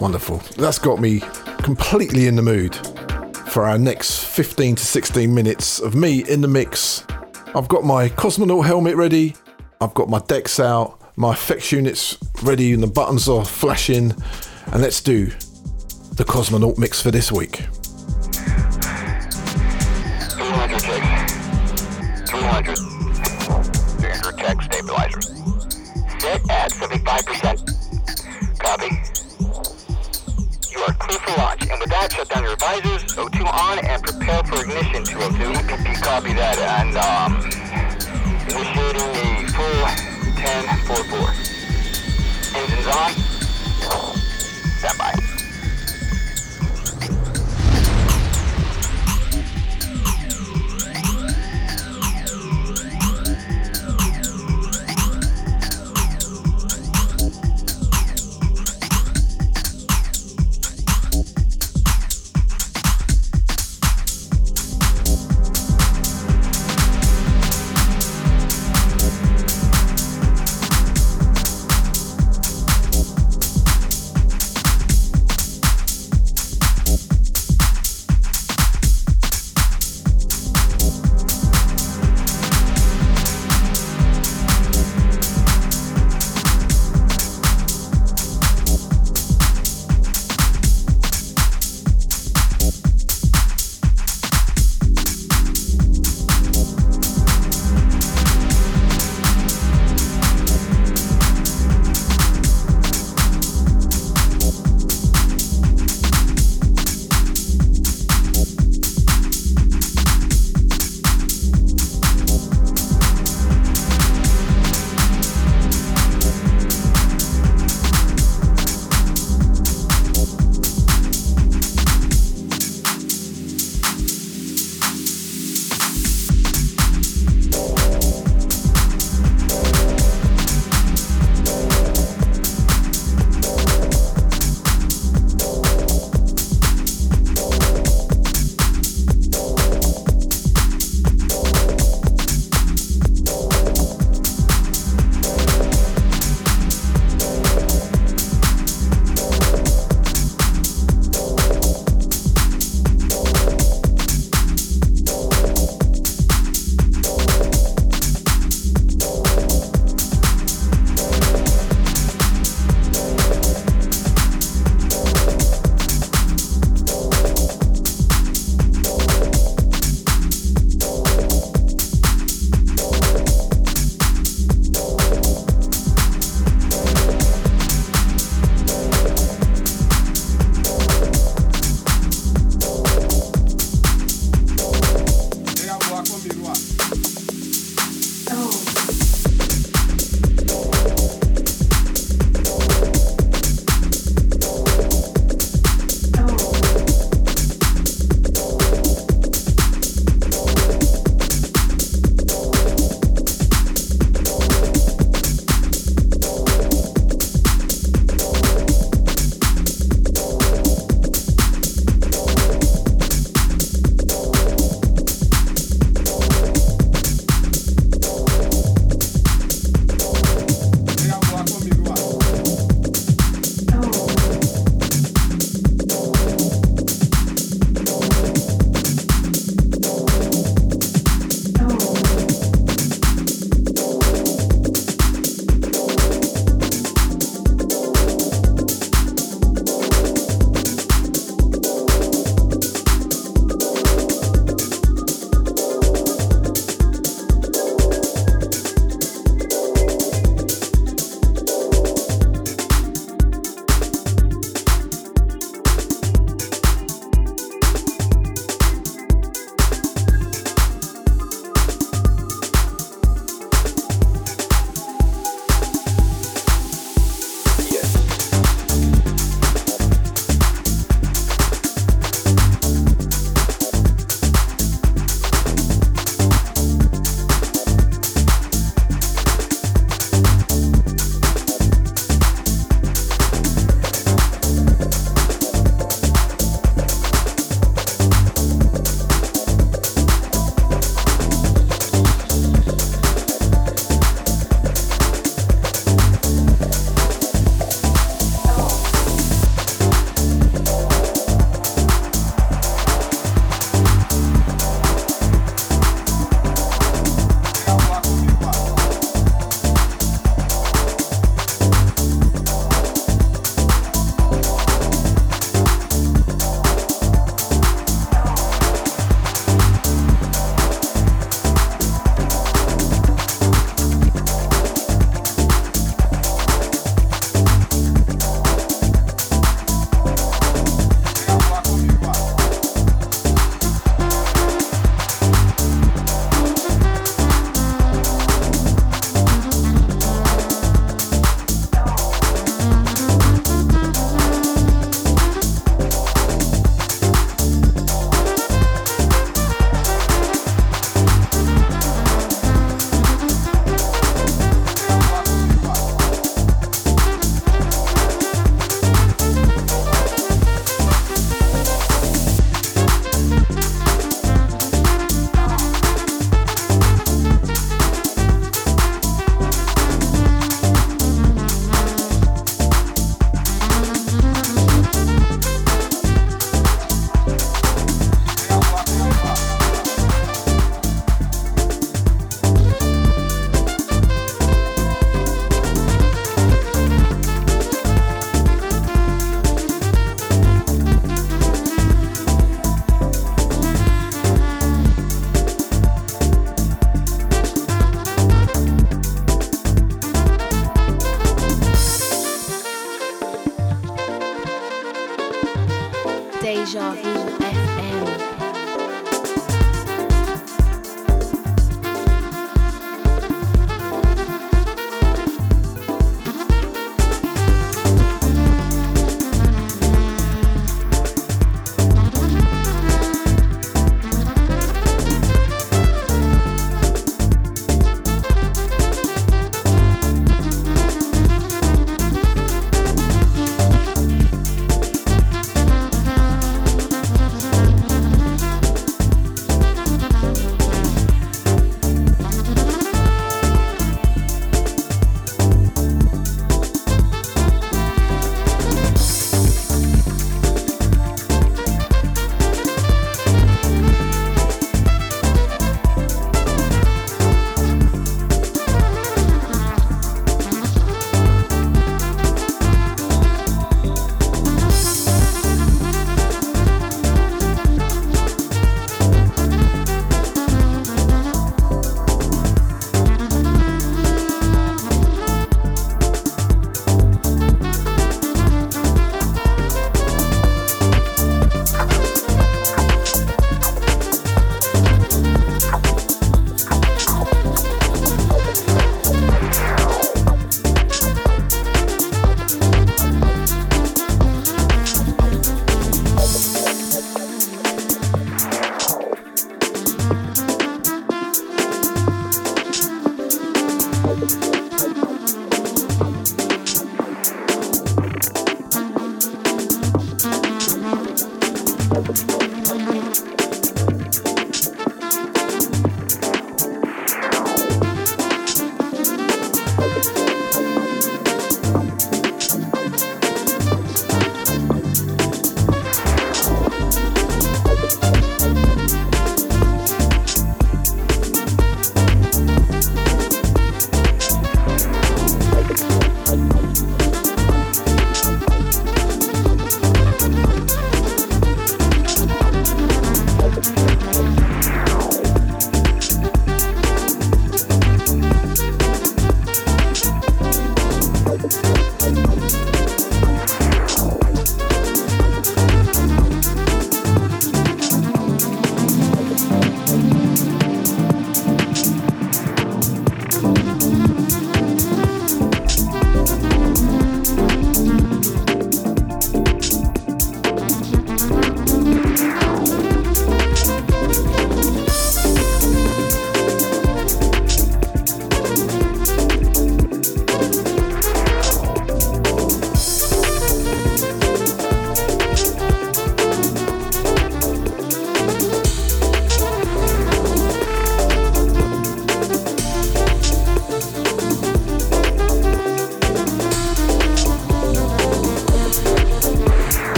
[0.00, 0.38] Wonderful.
[0.56, 1.20] That's got me
[1.58, 2.74] completely in the mood
[3.46, 7.06] for our next 15 to 16 minutes of me in the mix.
[7.54, 9.36] I've got my cosmonaut helmet ready,
[9.80, 14.12] I've got my decks out, my effects units ready, and the buttons are flashing.
[14.72, 15.30] And let's do
[16.16, 17.62] the cosmonaut mix for this week.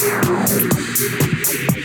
[0.00, 1.77] Yeah.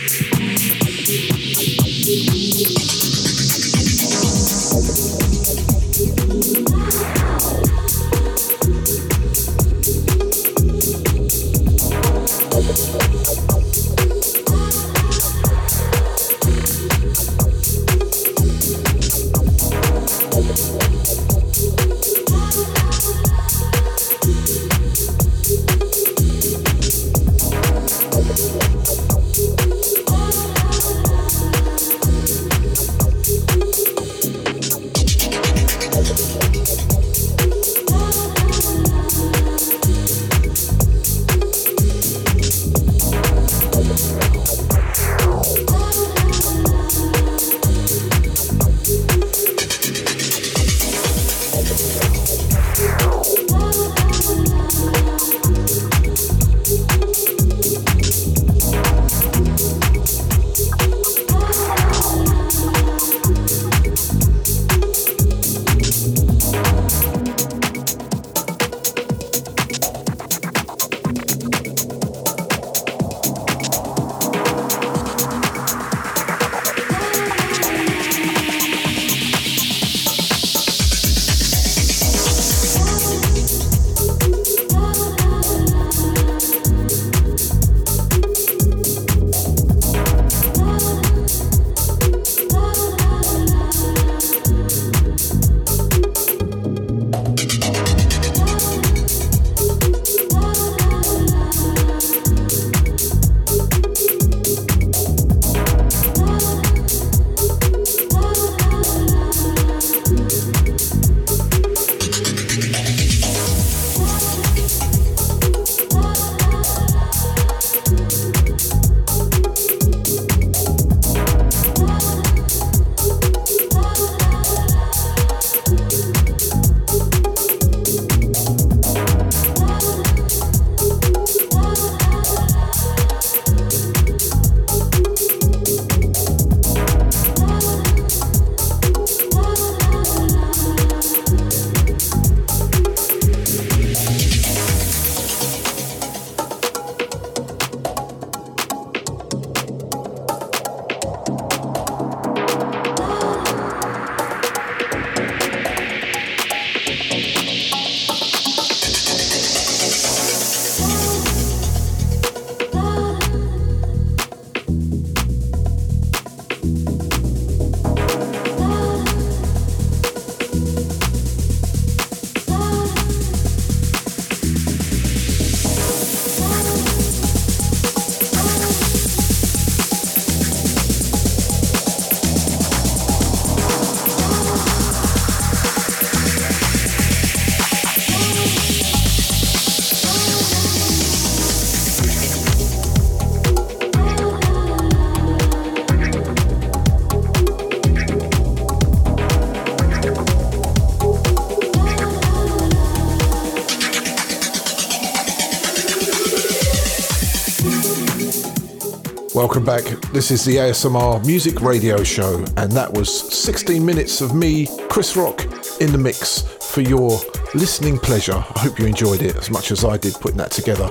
[209.43, 209.83] Welcome back.
[210.13, 215.17] This is the ASMR Music Radio Show, and that was 16 minutes of me, Chris
[215.17, 215.43] Rock,
[215.81, 217.19] in the mix for your
[217.53, 218.37] listening pleasure.
[218.37, 220.89] I hope you enjoyed it as much as I did putting that together.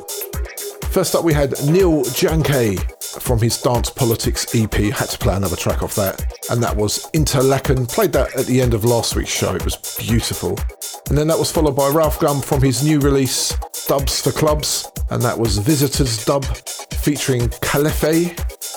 [0.90, 2.78] First up, we had Neil Janke
[3.22, 4.74] from his Dance Politics EP.
[4.74, 7.86] Had to play another track off that, and that was Interlaken.
[7.86, 9.54] Played that at the end of last week's show.
[9.54, 10.58] It was beautiful.
[11.08, 13.56] And then that was followed by Ralf GUM from his new release,
[13.86, 16.44] Dubs for Clubs, and that was Visitors Dub
[17.02, 18.30] featuring Calefe,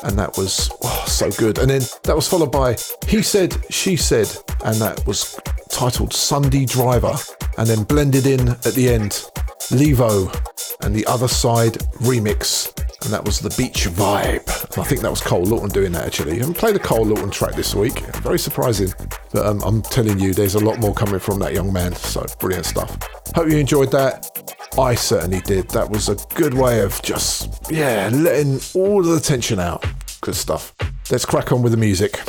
[0.04, 1.60] and that was oh, so good.
[1.60, 2.76] And then that was followed by
[3.08, 5.40] He Said, She Said, and that was
[5.70, 7.16] titled Sunday Driver,
[7.58, 9.30] and then blended in at the end,
[9.70, 10.34] Levo
[10.82, 12.72] and the Other Side remix,
[13.04, 14.74] and that was the Beach Vibe.
[14.74, 16.34] And I think that was Cole Lawton doing that actually.
[16.34, 18.94] I haven't played a Cole Lawton track this week, very surprising.
[19.32, 22.26] But um, I'm telling you, there's a lot more coming from that young man, so
[22.40, 22.98] brilliant stuff.
[23.34, 24.32] Hope you enjoyed that.
[24.78, 25.70] I certainly did.
[25.70, 29.86] That was a good way of just, yeah, letting all the tension out.
[30.22, 30.76] Good stuff.
[31.12, 32.20] Let's crack on with the music.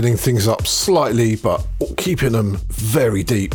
[0.00, 1.66] Things up slightly, but
[1.96, 3.54] keeping them very deep.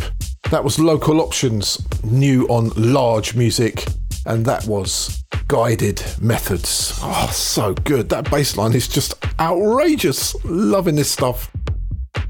[0.52, 3.86] That was Local Options, new on large music,
[4.26, 7.00] and that was Guided Methods.
[7.02, 8.10] Oh, so good.
[8.10, 10.36] That bass line is just outrageous.
[10.46, 11.52] Loving this stuff.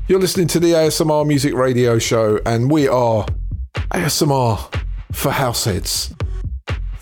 [0.08, 3.26] You're listening to the ASMR Music Radio Show, and we are
[3.92, 4.58] ASMR
[5.12, 6.14] for Househeads.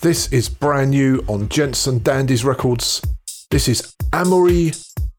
[0.00, 3.00] This is brand new on Jensen Dandies Records.
[3.50, 4.72] This is Amory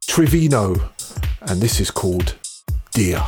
[0.07, 0.89] Trivino,
[1.47, 2.35] and this is called
[2.93, 3.21] Dear.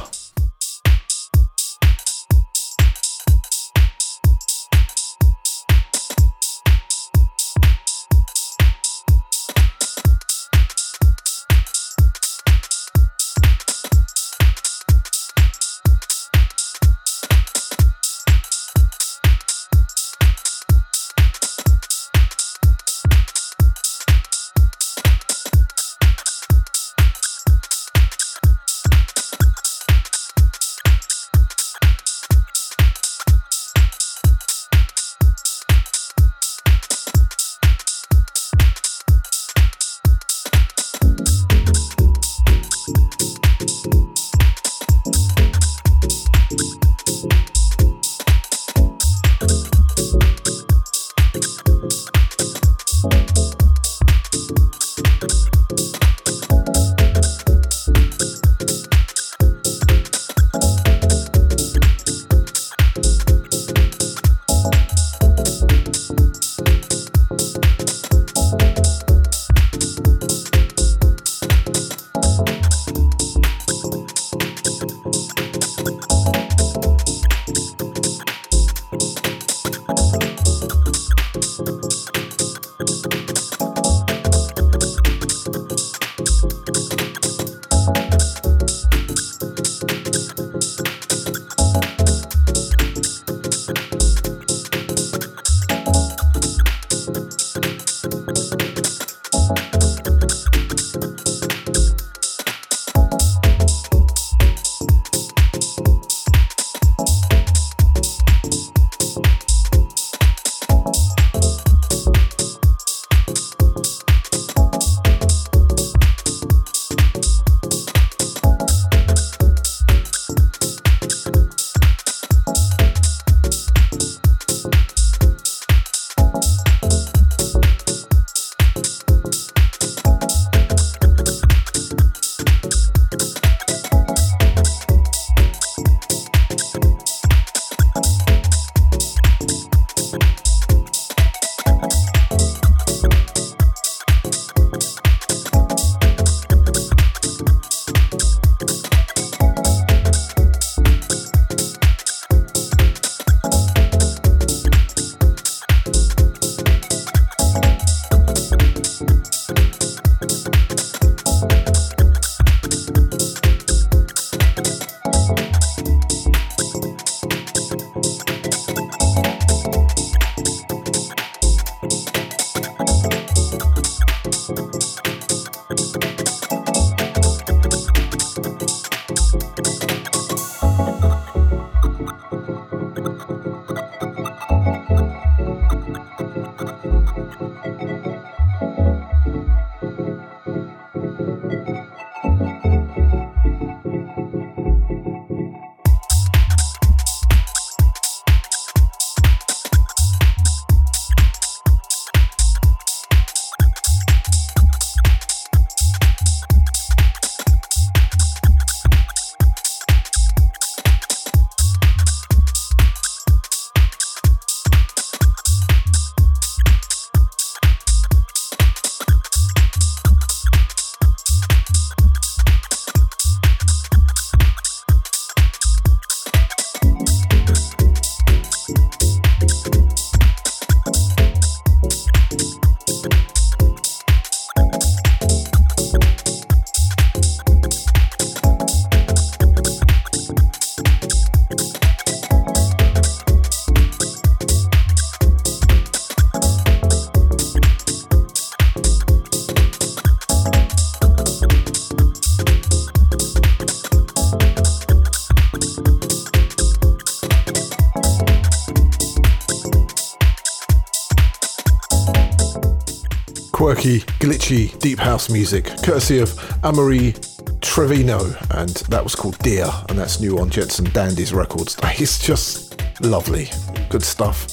[264.80, 267.16] Deep house music, courtesy of Amory
[267.62, 271.78] Trevino, and that was called Dear, and that's new on Jensen Dandy's records.
[272.00, 273.50] It's just lovely.
[273.90, 274.48] Good stuff.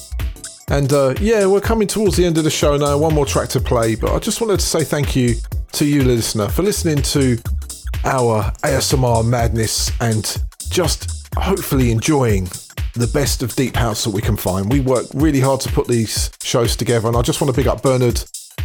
[0.69, 2.97] And uh, yeah, we're coming towards the end of the show now.
[2.97, 5.35] One more track to play, but I just wanted to say thank you
[5.73, 7.39] to you, listener, for listening to
[8.05, 10.37] our ASMR madness and
[10.71, 12.49] just hopefully enjoying
[12.95, 14.71] the best of deep house that we can find.
[14.71, 17.67] We work really hard to put these shows together, and I just want to big
[17.67, 18.23] up Bernard,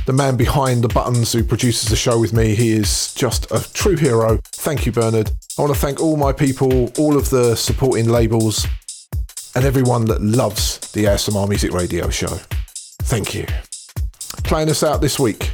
[0.09, 2.55] the man behind the buttons who produces the show with me.
[2.55, 4.39] He is just a true hero.
[4.43, 5.29] Thank you, Bernard.
[5.55, 8.65] I want to thank all my people, all of the supporting labels,
[9.53, 12.39] and everyone that loves the ASMR Music Radio Show.
[13.03, 13.45] Thank you.
[14.43, 15.51] Playing us out this week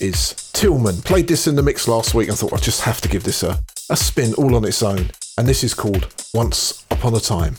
[0.00, 1.02] is Tillman.
[1.02, 3.42] Played this in the mix last week and thought I just have to give this
[3.42, 5.10] a, a spin all on its own.
[5.36, 7.56] And this is called Once Upon a Time.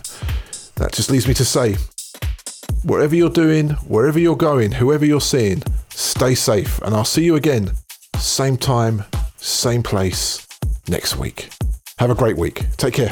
[0.78, 1.76] That just leaves me to say,
[2.86, 6.80] wherever you're doing, wherever you're going, whoever you're seeing, stay safe.
[6.84, 7.72] And I'll see you again,
[8.18, 9.04] same time,
[9.38, 10.48] same place,
[10.88, 11.50] next week.
[11.98, 12.62] Have a great week.
[12.78, 13.12] Take care.